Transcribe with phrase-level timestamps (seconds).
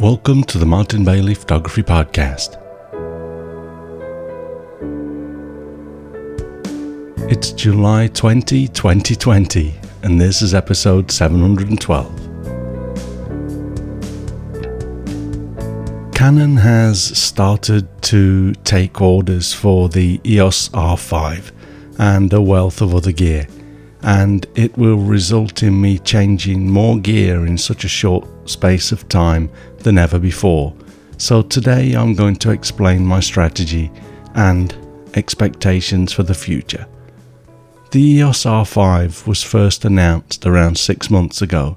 [0.00, 2.56] Welcome to the Martin Bailey Photography Podcast.
[7.28, 9.74] It's July 20, 2020,
[10.04, 12.06] and this is episode 712.
[16.14, 21.50] Canon has started to take orders for the EOS R5
[21.98, 23.48] and a wealth of other gear
[24.02, 29.08] and it will result in me changing more gear in such a short space of
[29.08, 30.74] time than ever before.
[31.16, 33.90] So, today I'm going to explain my strategy
[34.34, 34.74] and
[35.14, 36.86] expectations for the future.
[37.90, 41.76] The EOS R5 was first announced around six months ago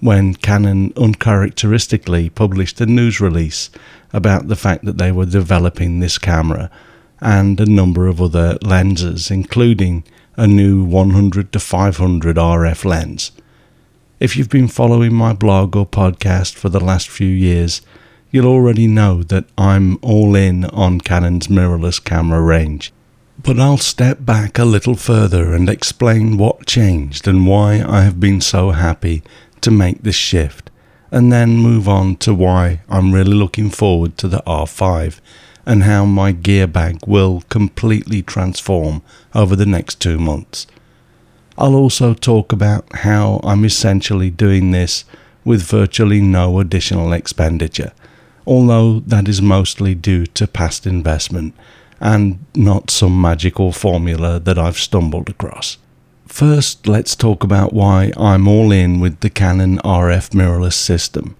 [0.00, 3.70] when Canon uncharacteristically published a news release
[4.12, 6.70] about the fact that they were developing this camera
[7.20, 10.04] and a number of other lenses, including
[10.36, 13.32] a new 100 to 500 RF lens.
[14.20, 17.80] If you've been following my blog or podcast for the last few years,
[18.30, 22.92] you'll already know that I'm all in on Canon's mirrorless camera range.
[23.42, 28.20] But I'll step back a little further and explain what changed and why I have
[28.20, 29.22] been so happy
[29.62, 30.70] to make this shift,
[31.10, 35.18] and then move on to why I'm really looking forward to the R5
[35.64, 39.00] and how my gear bag will completely transform
[39.34, 40.66] over the next two months.
[41.60, 45.04] I'll also talk about how I'm essentially doing this
[45.44, 47.92] with virtually no additional expenditure,
[48.46, 51.54] although that is mostly due to past investment
[52.00, 55.76] and not some magical formula that I've stumbled across.
[56.26, 61.36] First, let's talk about why I'm all in with the Canon RF mirrorless system.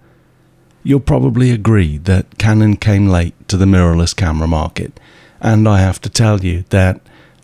[0.83, 5.01] You'll probably agree that Canon came late to the mirrorless camera market,
[5.41, 7.01] and I have to tell you that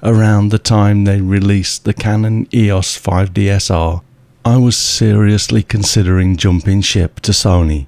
[0.06, 4.02] around the time they released the Canon EOS 5DSR,
[4.44, 7.86] I was seriously considering jumping ship to Sony.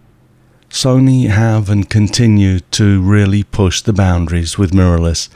[0.68, 5.28] Sony have and continue to really push the boundaries with mirrorless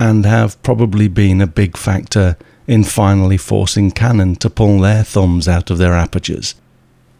[0.00, 5.46] and have probably been a big factor in finally forcing Canon to pull their thumbs
[5.46, 6.54] out of their apertures.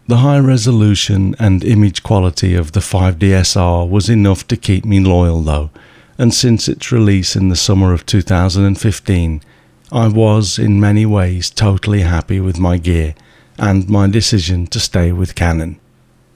[0.09, 5.43] The high resolution and image quality of the 5DSR was enough to keep me loyal
[5.43, 5.71] though,
[6.21, 9.41] and since its release in the summer of 2015,
[9.91, 13.15] I was in many ways totally happy with my gear
[13.59, 15.81] and my decision to stay with Canon.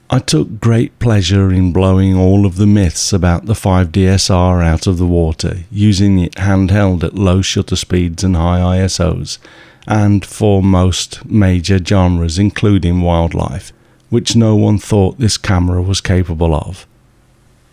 [0.08, 4.96] I took great pleasure in blowing all of the myths about the 5DSR out of
[4.96, 9.36] the water, using it handheld at low shutter speeds and high ISOs,
[9.86, 13.70] and for most major genres, including wildlife,
[14.08, 16.86] which no one thought this camera was capable of.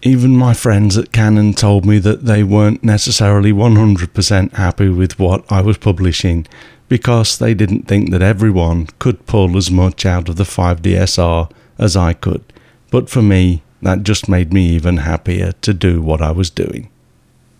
[0.03, 5.49] Even my friends at Canon told me that they weren't necessarily 100% happy with what
[5.51, 6.47] I was publishing
[6.89, 11.95] because they didn't think that everyone could pull as much out of the 5DSR as
[11.95, 12.43] I could.
[12.89, 16.89] But for me, that just made me even happier to do what I was doing.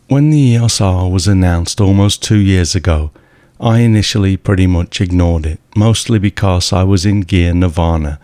[0.08, 3.12] When the EOS R was announced almost two years ago,
[3.60, 8.20] I initially pretty much ignored it, mostly because I was in gear nirvana.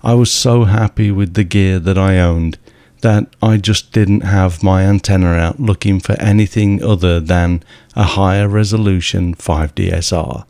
[0.00, 2.56] I was so happy with the gear that I owned
[3.00, 7.62] that I just didn't have my antenna out looking for anything other than
[7.94, 10.44] a higher resolution 5DSR.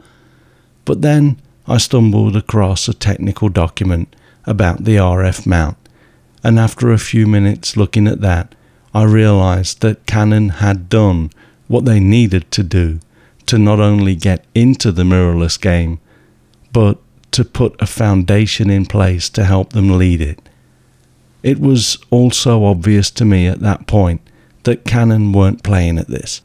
[0.85, 4.15] But then I stumbled across a technical document
[4.47, 5.77] about the RF mount,
[6.43, 8.55] and after a few minutes looking at that,
[8.95, 11.31] I realized that Canon had done
[11.67, 13.01] what they needed to do
[13.47, 16.01] to not only get into the mirrorless game,
[16.73, 16.99] but
[17.33, 20.48] to put a foundation in place to help them lead it.
[21.43, 24.21] It was also obvious to me at that point
[24.65, 26.43] that Canon weren't playing at this.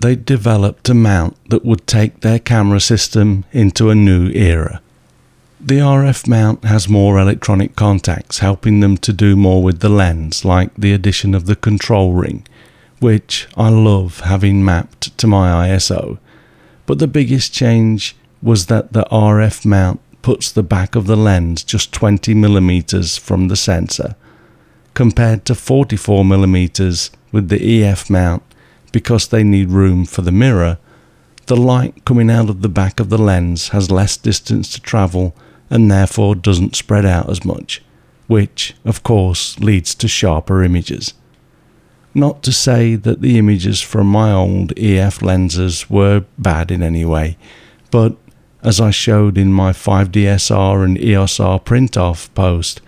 [0.00, 4.80] They'd developed a mount that would take their camera system into a new era.
[5.58, 10.44] The RF mount has more electronic contacts, helping them to do more with the lens,
[10.44, 12.46] like the addition of the control ring,
[13.00, 16.18] which I love having mapped to my ISO
[16.86, 21.62] but the biggest change was that the RF mount puts the back of the lens
[21.62, 24.16] just 20 millimeters from the sensor,
[24.92, 28.42] compared to 44 millimeters with the EF mount
[28.90, 30.78] because they need room for the mirror.
[31.46, 35.32] The light coming out of the back of the lens has less distance to travel
[35.70, 37.80] and therefore doesn't spread out as much,
[38.26, 41.14] which, of course, leads to sharper images.
[42.14, 47.04] Not to say that the images from my old EF lenses were bad in any
[47.04, 47.36] way,
[47.92, 48.16] but
[48.66, 52.80] as I showed in my 5DSR and EOS R print off post,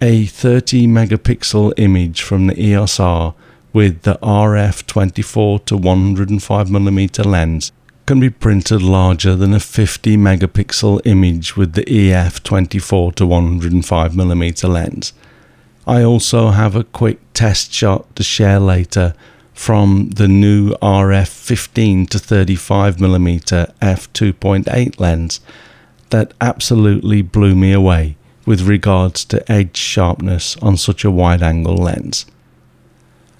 [0.00, 3.34] a 30 megapixel image from the EOS R
[3.72, 7.72] with the RF 24 to 105mm lens
[8.06, 14.68] can be printed larger than a 50 megapixel image with the EF 24 to 105mm
[14.68, 15.12] lens.
[15.84, 19.14] I also have a quick test shot to share later
[19.58, 25.40] from the new RF 15 to 35mm f2.8 lens
[26.10, 28.16] that absolutely blew me away
[28.46, 32.24] with regards to edge sharpness on such a wide angle lens.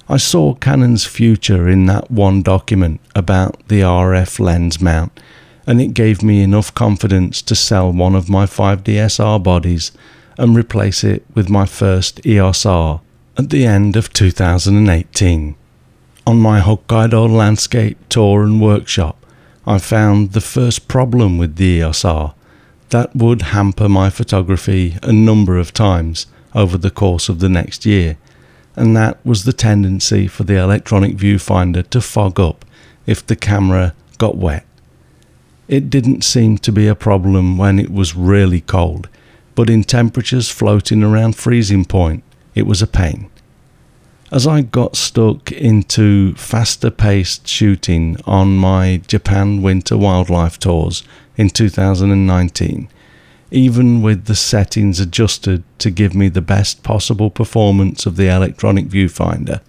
[0.09, 5.21] I saw Canon's future in that one document about the RF lens mount,
[5.69, 9.93] and it gave me enough confidence to sell one of my 5DSR bodies
[10.37, 13.03] and replace it with my first EOS R
[13.37, 15.55] at the end of 2018.
[16.29, 19.17] On my Hokkaido landscape tour and workshop,
[19.67, 22.35] I found the first problem with the EOS R
[22.91, 27.87] that would hamper my photography a number of times over the course of the next
[27.87, 28.19] year
[28.77, 32.67] and that was the tendency for the electronic viewfinder to fog up
[33.07, 34.67] if the camera got wet.
[35.67, 39.09] It didn't seem to be a problem when it was really cold,
[39.55, 42.23] but in temperatures floating around freezing point,
[42.55, 43.31] it was a pain.
[44.31, 51.03] As I got stuck into faster paced shooting on my Japan winter wildlife tours
[51.39, 52.89] in 2019,
[53.51, 58.89] even with the settings adjusted to give me the best possible performance of the electronic
[58.89, 59.63] viewfinder,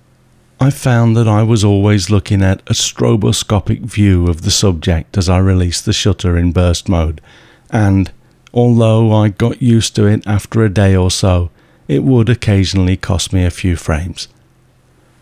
[0.60, 5.30] I found that I was always looking at a stroboscopic view of the subject as
[5.30, 7.22] I released the shutter in burst mode,
[7.70, 8.12] and
[8.54, 11.50] although I got used to it after a day or so,
[11.88, 14.28] it would occasionally cost me a few frames.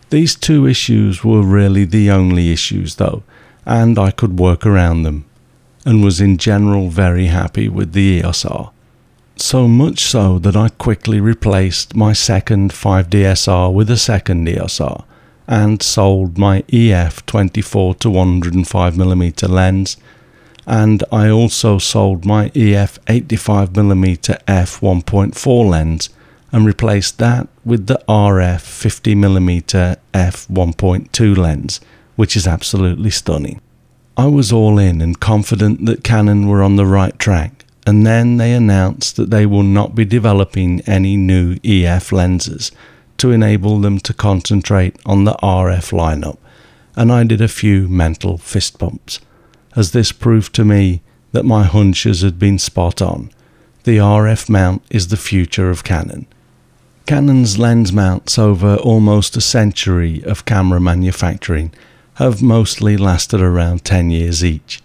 [0.09, 3.23] These two issues were really the only issues though,
[3.65, 5.25] and I could work around them
[5.85, 8.71] and was in general very happy with the EOS R.
[9.35, 15.05] So much so that I quickly replaced my second 5DSR with a second EOS R
[15.47, 19.97] and sold my EF 24 to 105mm lens
[20.65, 26.09] and I also sold my EF 85mm f 1.4 lens
[26.51, 31.81] and replaced that with the RF 50mm f 1.2 lens
[32.17, 33.61] which is absolutely stunning.
[34.17, 38.37] I was all in and confident that Canon were on the right track, and then
[38.37, 42.71] they announced that they will not be developing any new EF lenses
[43.17, 46.37] to enable them to concentrate on the RF lineup,
[46.95, 49.19] and I did a few mental fist bumps,
[49.75, 53.29] as this proved to me that my hunches had been spot on.
[53.83, 56.25] The RF mount is the future of Canon.
[57.07, 61.71] Canon's lens mounts over almost a century of camera manufacturing
[62.15, 64.81] have mostly lasted around 10 years each,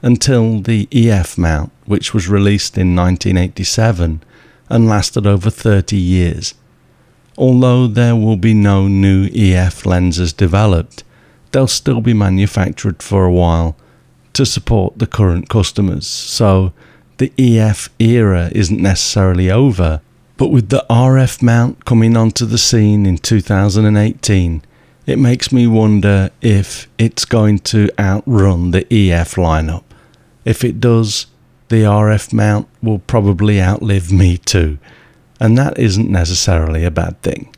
[0.00, 4.22] until the EF mount, which was released in 1987
[4.70, 6.54] and lasted over 30 years.
[7.36, 11.04] Although there will be no new EF lenses developed,
[11.52, 13.76] they'll still be manufactured for a while
[14.32, 16.72] to support the current customers, so
[17.18, 20.00] the EF era isn't necessarily over.
[20.36, 24.62] But with the RF mount coming onto the scene in 2018,
[25.06, 29.84] it makes me wonder if it's going to outrun the EF lineup.
[30.44, 31.26] If it does,
[31.68, 34.78] the RF mount will probably outlive me too,
[35.40, 37.54] and that isn't necessarily a bad thing.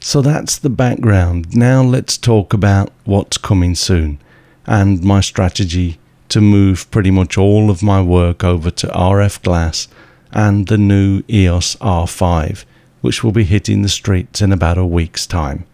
[0.00, 1.54] So that's the background.
[1.54, 4.18] Now let's talk about what's coming soon
[4.66, 5.98] and my strategy
[6.28, 9.88] to move pretty much all of my work over to RF glass
[10.32, 12.64] and the new EOS R5,
[13.00, 15.64] which will be hitting the streets in about a week's time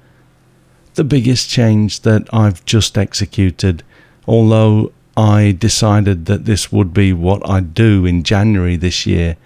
[0.94, 3.82] the biggest change that I've just executed,
[4.26, 9.36] although I decided that this would be what I'd do in January this year,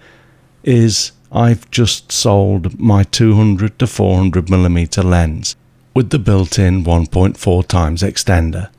[0.63, 5.55] is I've just sold my 200 to 400 millimeter lens
[5.93, 8.69] with the built-in 1.4 times extender.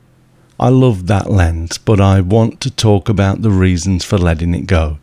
[0.59, 4.67] I love that lens, but I want to talk about the reasons for letting it
[4.67, 4.99] go.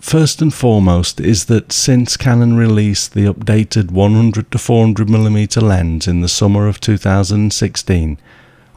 [0.00, 6.20] First and foremost is that since Canon released the updated 100 to 400mm lens in
[6.20, 8.18] the summer of 2016,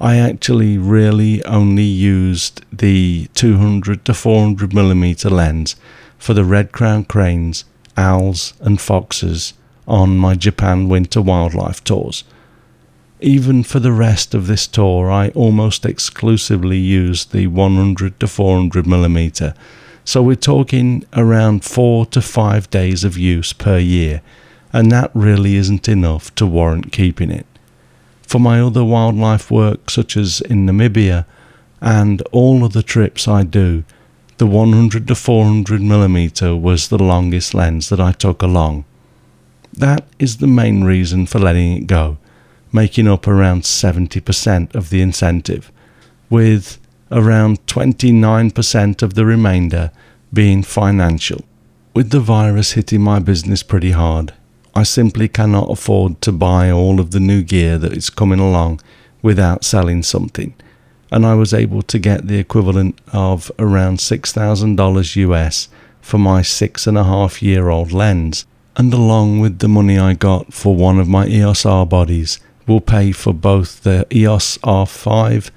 [0.01, 5.75] I actually really only used the 200 to 400mm lens
[6.17, 7.65] for the red crown cranes,
[7.97, 9.53] owls, and foxes
[9.87, 12.23] on my Japan winter wildlife tours.
[13.19, 19.53] Even for the rest of this tour, I almost exclusively used the 100 to 400mm
[20.09, 24.23] so we're talking around four to five days of use per year,
[24.73, 27.45] and that really isn't enough to warrant keeping it.
[28.23, 31.27] For my other wildlife work, such as in Namibia
[31.79, 33.83] and all of the trips I do,
[34.39, 38.85] the 100 to 400 millimeter was the longest lens that I took along.
[39.71, 42.17] That is the main reason for letting it go,
[42.73, 45.71] making up around 70% of the incentive,
[46.31, 46.79] with
[47.11, 49.91] around 29% of the remainder
[50.31, 51.43] being financial.
[51.93, 54.33] With the virus hitting my business pretty hard,
[54.75, 58.81] I simply cannot afford to buy all of the new gear that is coming along
[59.21, 60.53] without selling something.
[61.11, 65.69] And I was able to get the equivalent of around $6,000 US
[66.01, 68.45] for my six and a half year old lens.
[68.77, 72.39] And along with the money I got for one of my EOS R bodies,
[72.69, 75.49] will pay for both the EOS R5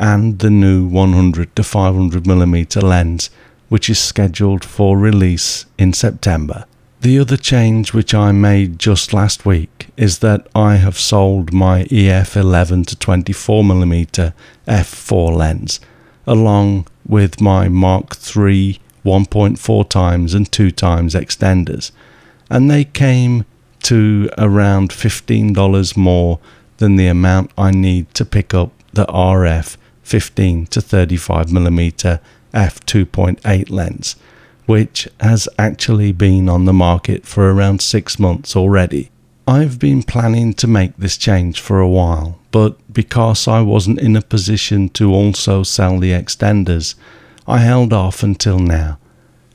[0.00, 3.28] and the new 100 to 500 mm lens,
[3.68, 6.64] which is scheduled for release in September.
[7.02, 11.86] The other change which I made just last week is that I have sold my
[11.90, 14.32] EF 11 to 24mm
[14.66, 15.80] f4 lens
[16.26, 21.90] along with my Mark III 1.4 times and 2 times extenders
[22.50, 23.46] and they came
[23.84, 26.38] to around $15 more
[26.76, 29.78] than the amount I need to pick up the RF
[30.10, 32.20] 15 to 35mm
[32.52, 34.16] f2.8 lens
[34.70, 39.10] which has actually been on the market for around six months already.
[39.44, 44.14] I've been planning to make this change for a while, but because I wasn't in
[44.14, 46.94] a position to also sell the extenders,
[47.48, 49.00] I held off until now.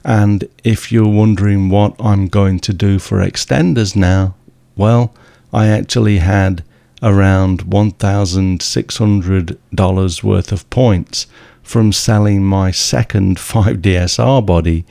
[0.04, 4.36] And if you're wondering what I'm going to do for extenders now,
[4.76, 5.16] well,
[5.54, 6.62] I actually had
[7.06, 11.28] around $1,600 worth of points
[11.64, 14.84] from selling my second 5DSR body,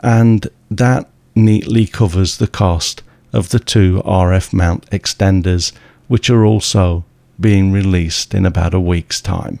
[0.00, 3.02] and that neatly covers the cost
[3.32, 5.72] of the two RF mount extenders,
[6.08, 7.04] which are also
[7.38, 9.60] being released in about a week's time.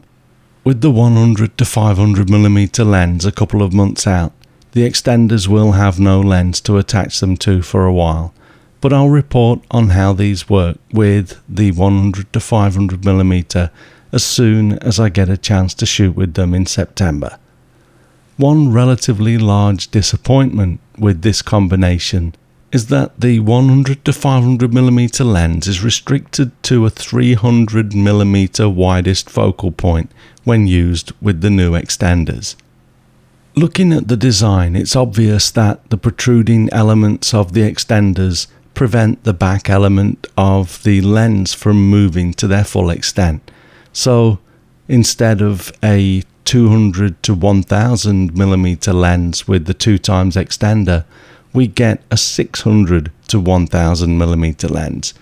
[0.64, 4.32] With the 100 to 500 mm lens a couple of months out,
[4.72, 8.32] the extenders will have no lens to attach them to for a while,
[8.80, 13.70] but I'll report on how these work with the 100 to 500 mm
[14.12, 17.38] as soon as I get a chance to shoot with them in September.
[18.36, 22.34] One relatively large disappointment with this combination
[22.72, 29.28] is that the 100 to 500 mm lens is restricted to a 300 mm widest
[29.28, 30.10] focal point
[30.44, 32.54] when used with the new extenders.
[33.56, 38.46] Looking at the design, it's obvious that the protruding elements of the extenders
[38.80, 43.40] prevent the back element of the lens from moving to their full extent
[43.92, 44.14] so
[44.88, 51.04] instead of a 200 to 1000 millimeter lens with the two times extender,
[51.52, 55.14] we get a 600 to 1000 millimeter lens.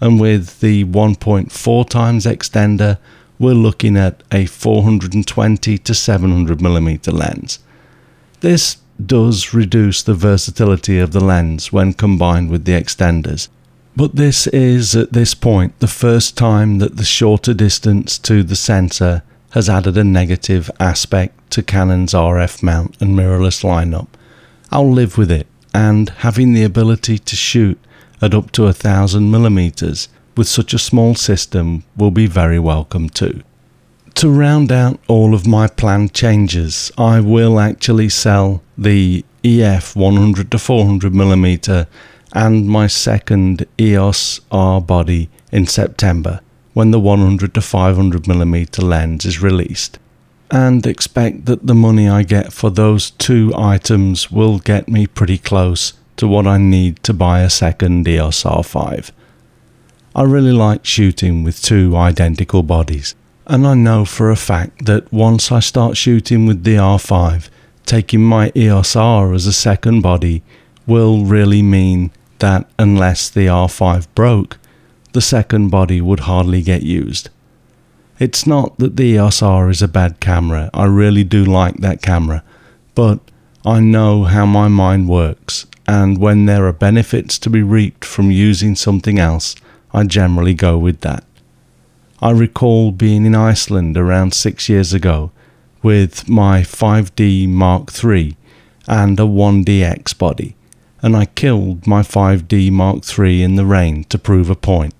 [0.00, 2.98] And with the 1.4 times extender,
[3.38, 7.58] we're looking at a 420 to 700 millimeter lens.
[8.40, 13.48] This does reduce the versatility of the lens when combined with the extenders,
[13.96, 18.56] but this is, at this point, the first time that the shorter distance to the
[18.56, 19.22] sensor
[19.52, 24.08] has added a negative aspect to Canon's RF mount and mirrorless lineup.
[24.70, 27.78] I'll live with it, and having the ability to shoot
[28.20, 33.08] at up to a thousand millimeters with such a small system will be very welcome
[33.08, 33.42] too.
[34.16, 40.50] To round out all of my planned changes, I will actually sell the EF 100
[40.52, 41.86] to 400 millimeter
[42.32, 46.40] and my second EOS R body in September
[46.72, 49.98] when the 100 to 500 mm lens is released
[50.50, 55.36] and expect that the money I get for those two items will get me pretty
[55.36, 59.10] close to what I need to buy a second EOS R5.
[60.14, 63.14] I really like shooting with two identical bodies,
[63.46, 67.48] and I know for a fact that once I start shooting with the R5,
[67.84, 70.42] taking my EOS R as a second body
[70.86, 72.10] will really mean
[72.40, 74.58] that unless the R5 broke,
[75.12, 77.30] the second body would hardly get used.
[78.18, 82.02] It's not that the EOS R is a bad camera, I really do like that
[82.02, 82.42] camera,
[82.94, 83.20] but
[83.64, 88.30] I know how my mind works, and when there are benefits to be reaped from
[88.30, 89.54] using something else,
[89.92, 91.25] I generally go with that.
[92.20, 95.30] I recall being in Iceland around six years ago
[95.82, 98.36] with my 5D Mark III
[98.88, 100.56] and a 1DX body
[101.06, 104.92] and I killed my 5D Mark III in the rain to prove a point.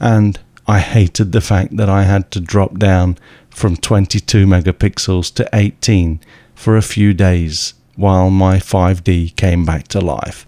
[0.00, 0.36] And
[0.66, 6.18] I hated the fact that I had to drop down from 22 megapixels to 18
[6.56, 10.44] for a few days while my 5D came back to life.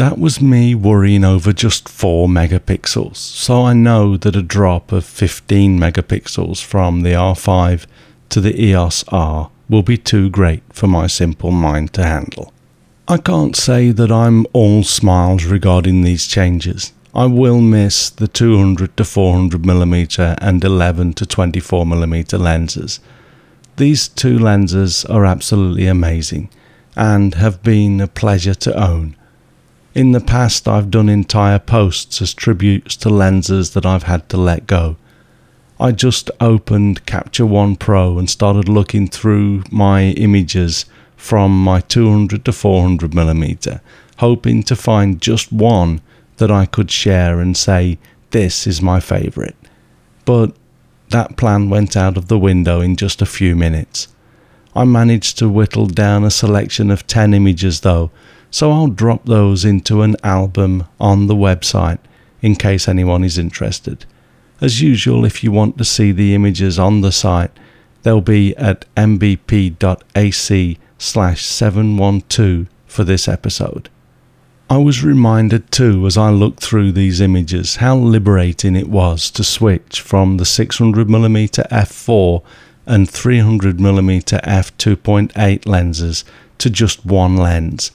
[0.00, 5.04] That was me worrying over just 4 megapixels, so I know that a drop of
[5.04, 7.84] 15 megapixels from the R5
[8.30, 12.50] to the EOS R will be too great for my simple mind to handle.
[13.08, 16.94] I can't say that I'm all smiles regarding these changes.
[17.14, 23.00] I will miss the 200 to 400 mm and 11 to 24 mm lenses.
[23.76, 26.48] These two lenses are absolutely amazing
[26.96, 29.16] and have been a pleasure to own.
[29.92, 34.36] In the past, I've done entire posts as tributes to lenses that I've had to
[34.36, 34.96] let go.
[35.80, 40.84] I just opened Capture One Pro and started looking through my images
[41.16, 43.80] from my 200 to 400 millimeter,
[44.18, 46.00] hoping to find just one
[46.36, 47.98] that I could share and say,
[48.30, 49.56] This is my favourite.
[50.24, 50.54] But
[51.08, 54.06] that plan went out of the window in just a few minutes.
[54.76, 58.12] I managed to whittle down a selection of 10 images though,
[58.50, 61.98] so I'll drop those into an album on the website
[62.42, 64.04] in case anyone is interested.
[64.60, 67.52] As usual, if you want to see the images on the site,
[68.02, 73.88] they'll be at mbp.ac slash 712 for this episode.
[74.68, 79.42] I was reminded too as I looked through these images how liberating it was to
[79.42, 82.42] switch from the 600mm f4
[82.86, 86.24] and 300mm f2.8 lenses
[86.58, 87.90] to just one lens,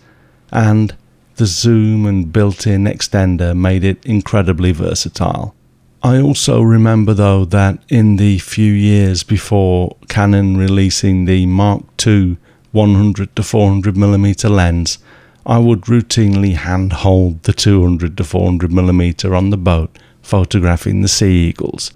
[0.55, 0.95] and
[1.35, 5.53] the zoom and built in extender made it incredibly versatile.
[6.01, 12.38] I also remember though that in the few years before Canon releasing the Mark II
[12.71, 14.97] 100 to 400 millimeter lens,
[15.45, 21.47] I would routinely handhold the 200 to 400 millimeter on the boat, photographing the sea
[21.50, 21.91] eagles.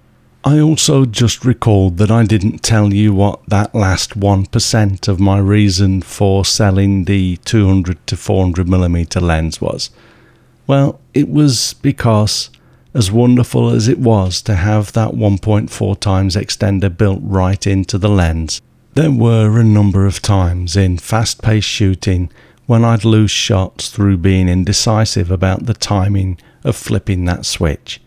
[0.49, 5.37] I also just recalled that I didn't tell you what that last 1% of my
[5.37, 9.91] reason for selling the 200 to 400 millimeter lens was.
[10.65, 12.49] Well, it was because,
[12.95, 18.09] as wonderful as it was to have that 1.4 times extender built right into the
[18.09, 18.59] lens,
[18.95, 22.31] there were a number of times in fast paced shooting
[22.65, 28.01] when I'd lose shots through being indecisive about the timing of flipping that switch.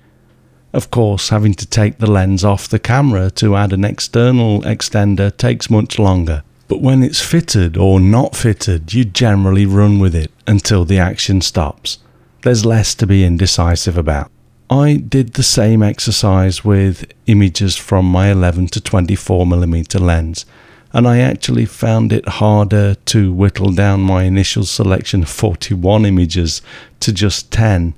[0.73, 5.37] Of course, having to take the lens off the camera to add an external extender
[5.37, 10.31] takes much longer, but when it's fitted or not fitted, you generally run with it
[10.47, 11.99] until the action stops.
[12.41, 14.31] There's less to be indecisive about.
[14.71, 20.47] I did the same exercise with images from my 11 to 24mm lens,
[20.95, 26.63] and I actually found it harder to whittle down my initial selection of 41 images
[27.00, 27.93] to just 10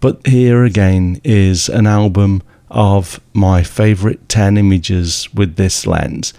[0.00, 6.32] but here again is an album of my favourite 10 images with this lens.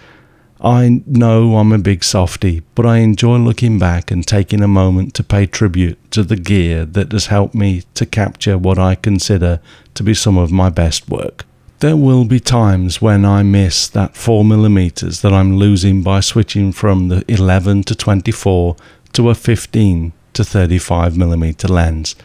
[0.62, 5.14] I know I'm a big softy, but I enjoy looking back and taking a moment
[5.14, 9.60] to pay tribute to the gear that has helped me to capture what I consider
[9.94, 11.46] to be some of my best work.
[11.78, 17.08] There will be times when I miss that 4mm that I'm losing by switching from
[17.08, 18.76] the 11 to 24
[19.14, 22.16] to a 15 to 35mm lens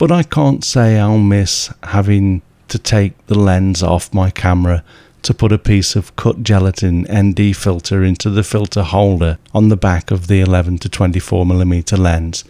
[0.00, 4.82] but I can't say I'll miss having to take the lens off my camera
[5.20, 9.76] to put a piece of cut gelatin ND filter into the filter holder on the
[9.76, 12.44] back of the 11 to 24mm lens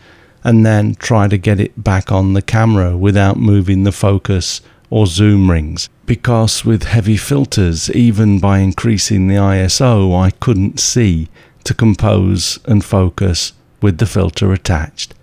[0.44, 5.08] and then try to get it back on the camera without moving the focus or
[5.08, 5.88] zoom rings.
[6.06, 11.28] Because with heavy filters even by increasing the ISO I couldn't see
[11.64, 15.14] to compose and focus with the filter attached.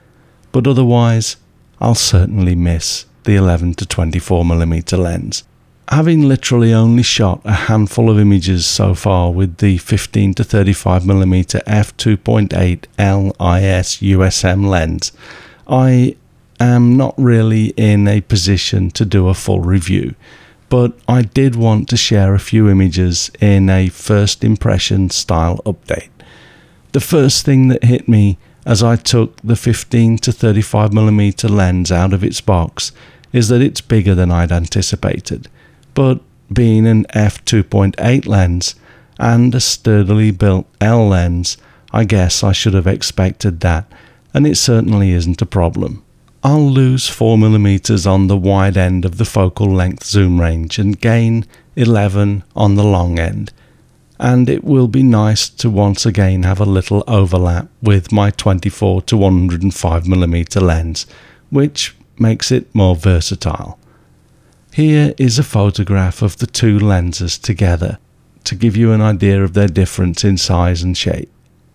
[0.52, 1.38] But otherwise
[1.80, 5.44] I'll certainly miss the 11 to 24mm lens.
[5.90, 11.64] Having literally only shot a handful of images so far with the 15 to 35mm
[11.64, 15.12] f2.8 LIS USM lens,
[15.68, 16.16] I
[16.60, 20.16] am not really in a position to do a full review,
[20.68, 26.10] but I did want to share a few images in a first impression style update.
[26.92, 32.12] The first thing that hit me as I took the 15 to 35mm lens out
[32.12, 32.92] of its box
[33.32, 35.48] is that it's bigger than I'd anticipated.
[35.94, 36.20] But
[36.54, 38.76] being an f2.8 lens
[39.18, 41.56] and a sturdily built L lens,
[41.94, 43.90] I guess I should have expected that,
[44.34, 46.04] and it certainly isn't a problem.
[46.44, 51.46] I'll lose 4mm on the wide end of the focal length zoom range and gain
[51.78, 53.54] 11 on the long end
[54.20, 59.04] and it will be nice to once again have a little overlap with my 24
[59.04, 61.06] to 105mm lens,
[61.50, 63.78] which makes it more versatile.
[64.74, 68.00] Here is a photograph of the two lenses together
[68.44, 71.32] to give you an idea of their difference in size and shape.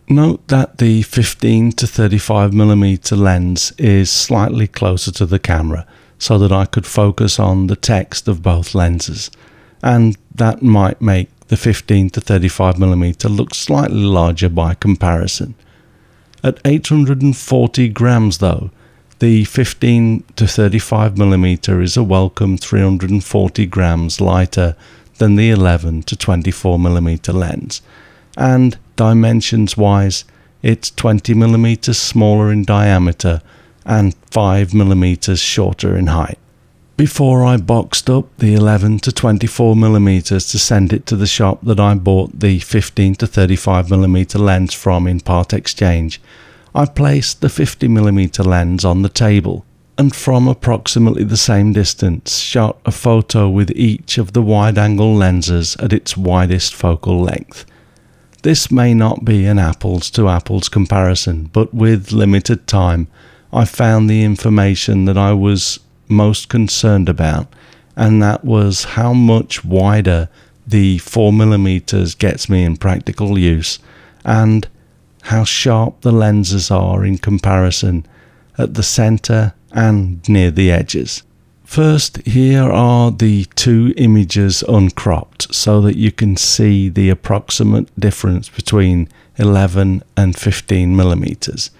[0.08, 5.86] Note that the 15 to 35mm lens is slightly closer to the camera
[6.18, 9.30] so that I could focus on the text of both lenses,
[9.82, 15.54] and that might make the 15 to 35 mm looks slightly larger by comparison.
[16.42, 18.70] At 840 grams though,
[19.18, 24.74] the 15 to 35 mm is a welcome 340 grams lighter
[25.18, 27.82] than the 11 to 24 mm lens,
[28.34, 30.24] and dimensions wise,
[30.62, 33.42] it's 20 mm smaller in diameter
[33.84, 36.38] and 5mm shorter in height.
[36.96, 41.80] Before I boxed up the 11 to 24mm to send it to the shop that
[41.80, 46.20] I bought the 15 to 35mm lens from in part exchange,
[46.74, 49.64] I placed the 50mm lens on the table
[49.96, 55.14] and from approximately the same distance shot a photo with each of the wide angle
[55.14, 57.64] lenses at its widest focal length.
[58.42, 63.06] This may not be an apples to apples comparison, but with limited time,
[63.52, 65.78] I found the information that I was
[66.12, 67.52] most concerned about,
[67.96, 70.28] and that was how much wider
[70.66, 73.78] the 4mm gets me in practical use,
[74.24, 74.68] and
[75.22, 78.06] how sharp the lenses are in comparison
[78.58, 81.22] at the centre and near the edges.
[81.64, 88.50] First, here are the two images uncropped so that you can see the approximate difference
[88.50, 91.70] between 11 and 15 millimeters.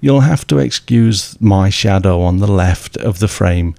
[0.00, 3.74] You'll have to excuse my shadow on the left of the frame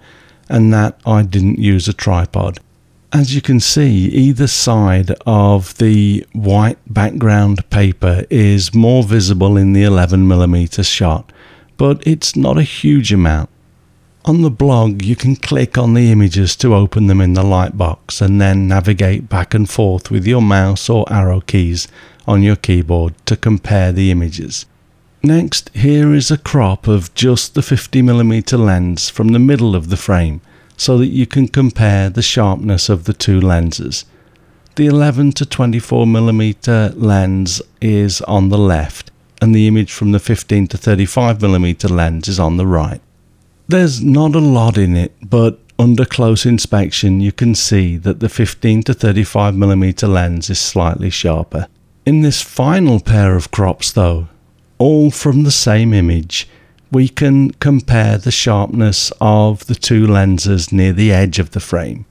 [0.49, 2.59] and that I didn't use a tripod.
[3.13, 9.73] As you can see, either side of the white background paper is more visible in
[9.73, 11.31] the 11mm shot,
[11.77, 13.49] but it's not a huge amount.
[14.25, 18.21] On the blog, you can click on the images to open them in the lightbox
[18.21, 21.87] and then navigate back and forth with your mouse or arrow keys
[22.27, 24.65] on your keyboard to compare the images.
[25.27, 29.97] Next, here is a crop of just the 50mm lens from the middle of the
[29.97, 30.39] frame
[30.77, 34.05] so that you can compare the sharpness of the two lenses.
[34.75, 39.11] The 11 to 24mm lens is on the left
[39.41, 43.01] and the image from the 15 to 35mm lens is on the right.
[43.67, 48.29] There's not a lot in it, but under close inspection you can see that the
[48.29, 51.67] 15 to 35mm lens is slightly sharper.
[52.05, 54.29] In this final pair of crops though,
[54.77, 56.47] all from the same image,
[56.91, 62.05] we can compare the sharpness of the two lenses near the edge of the frame.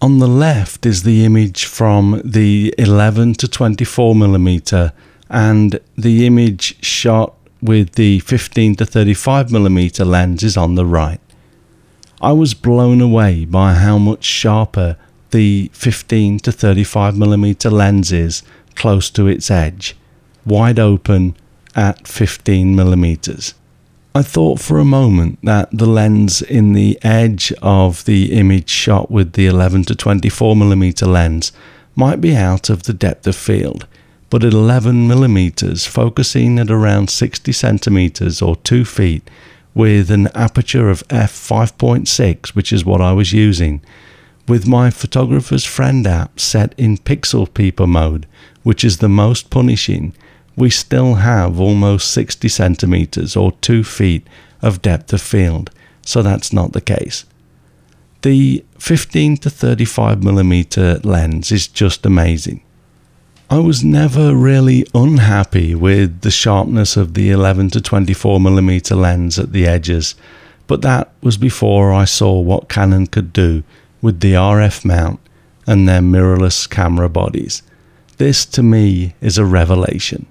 [0.00, 4.92] On the left is the image from the 11 to 24 millimeter
[5.30, 11.20] and the image shot with the 15 to 35 millimeter lens is on the right.
[12.20, 14.96] I was blown away by how much sharper
[15.30, 18.42] the 15 to 35 millimeter lens is
[18.74, 19.96] close to its edge,
[20.44, 21.34] wide open
[21.74, 23.54] at 15 millimeters.
[24.14, 29.10] I thought for a moment that the lens in the edge of the image shot
[29.10, 31.50] with the 11 to 24 millimeter lens
[31.96, 33.86] might be out of the depth of field,
[34.28, 39.30] but at 11 millimeters, focusing at around 60 centimeters or 2 feet,
[39.74, 43.80] with an aperture of f5.6, which is what I was using,
[44.46, 48.26] with my photographer's friend app set in pixel peeper mode,
[48.62, 50.12] which is the most punishing,
[50.56, 54.26] we still have almost 60 centimeters or 2 feet
[54.60, 55.70] of depth of field,
[56.04, 57.24] so that's not the case.
[58.22, 62.62] The 15 to 35 millimeter lens is just amazing.
[63.50, 69.38] I was never really unhappy with the sharpness of the 11 to 24 millimeter lens
[69.38, 70.14] at the edges,
[70.66, 73.62] but that was before I saw what Canon could do
[74.00, 75.20] with the RF mount
[75.66, 77.62] and their mirrorless camera bodies.
[78.16, 80.26] This to me is a revelation.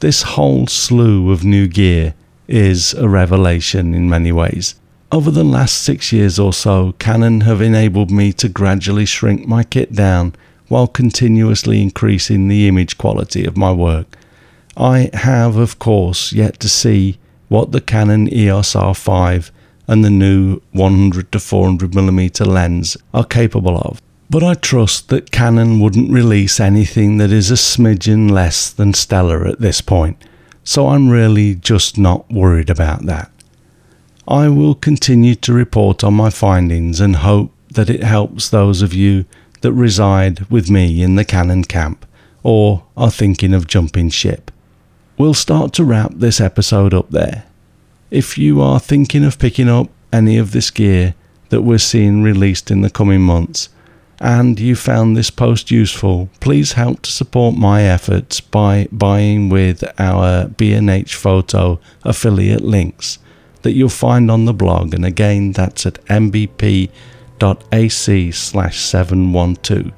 [0.00, 2.14] This whole slew of new gear
[2.46, 4.76] is a revelation in many ways.
[5.10, 9.64] Over the last six years or so, Canon have enabled me to gradually shrink my
[9.64, 10.36] kit down
[10.68, 14.16] while continuously increasing the image quality of my work.
[14.76, 19.50] I have, of course, yet to see what the Canon EOS R5
[19.88, 24.00] and the new 100 to 400mm lens are capable of.
[24.30, 29.46] But I trust that Canon wouldn't release anything that is a smidgen less than stellar
[29.46, 30.22] at this point,
[30.62, 33.30] so I'm really just not worried about that.
[34.26, 38.92] I will continue to report on my findings and hope that it helps those of
[38.92, 39.24] you
[39.62, 42.04] that reside with me in the Canon camp
[42.42, 44.50] or are thinking of jumping ship.
[45.16, 47.44] We'll start to wrap this episode up there.
[48.10, 51.14] If you are thinking of picking up any of this gear
[51.48, 53.70] that we're seeing released in the coming months,
[54.20, 59.84] and you found this post useful, please help to support my efforts by buying with
[60.00, 63.18] our B&H Photo affiliate links
[63.62, 64.94] that you'll find on the blog.
[64.94, 66.90] And again, that's at mbp.ac
[68.32, 69.92] slash 712.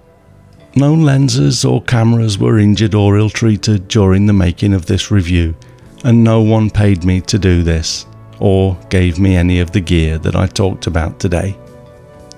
[0.76, 5.56] No lenses or cameras were injured or ill treated during the making of this review,
[6.04, 8.06] and no one paid me to do this
[8.38, 11.56] or gave me any of the gear that I talked about today.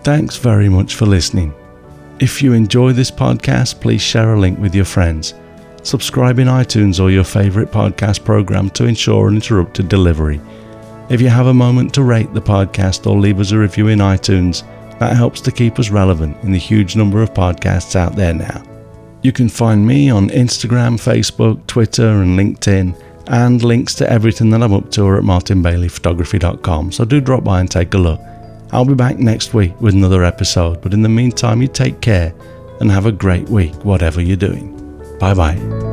[0.03, 1.55] Thanks very much for listening.
[2.23, 5.35] If you enjoy this podcast, please share a link with your friends.
[5.83, 10.41] Subscribe in iTunes or your favorite podcast program to ensure uninterrupted delivery.
[11.11, 13.99] If you have a moment to rate the podcast or leave us a review in
[13.99, 14.63] iTunes,
[15.01, 18.63] that helps to keep us relevant in the huge number of podcasts out there now.
[19.23, 24.63] You can find me on Instagram, Facebook, Twitter, and LinkedIn, and links to everything that
[24.63, 28.21] I'm up to are at martinbaileyphotography.com, so do drop by and take a look.
[28.73, 32.35] I'll be back next week with another episode, but in the meantime, you take care
[32.81, 34.71] and have a great week, whatever you're doing.
[35.19, 35.92] Bye bye.